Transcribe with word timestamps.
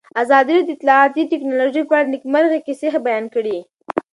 ازادي 0.23 0.51
راډیو 0.53 0.67
د 0.69 0.75
اطلاعاتی 0.75 1.21
تکنالوژي 1.33 1.83
په 1.85 1.93
اړه 1.97 2.05
د 2.05 2.11
نېکمرغۍ 2.13 2.59
کیسې 2.67 2.87
بیان 3.07 3.25
کړې. 3.33 3.57